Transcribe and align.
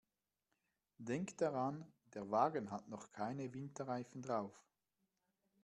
Denk 0.97 1.37
daran, 1.37 1.85
der 2.15 2.31
Wagen 2.31 2.71
hat 2.71 2.89
noch 2.89 3.11
keine 3.11 3.53
Winterreifen 3.53 4.23
drauf. 4.23 4.59